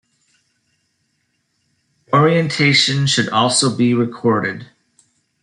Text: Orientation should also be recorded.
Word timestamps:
Orientation 2.11 3.05
should 3.05 3.29
also 3.29 3.77
be 3.77 3.93
recorded. 3.93 4.65